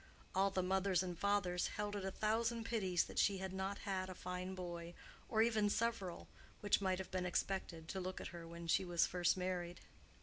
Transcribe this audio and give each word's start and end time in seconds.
All 0.33 0.49
the 0.49 0.63
mothers 0.63 1.03
and 1.03 1.15
fathers 1.15 1.67
held 1.77 1.95
it 1.95 2.03
a 2.03 2.09
thousand 2.09 2.63
pities 2.63 3.03
that 3.03 3.19
she 3.19 3.37
had 3.37 3.53
not 3.53 3.77
had 3.77 4.09
a 4.09 4.15
fine 4.15 4.55
boy, 4.55 4.95
or 5.29 5.43
even 5.43 5.69
several—which 5.69 6.81
might 6.81 6.97
have 6.97 7.11
been 7.11 7.27
expected, 7.27 7.87
to 7.89 7.99
look 7.99 8.19
at 8.19 8.29
her 8.29 8.47
when 8.47 8.65
she 8.65 8.83
was 8.83 9.05
first 9.05 9.37
married. 9.37 9.79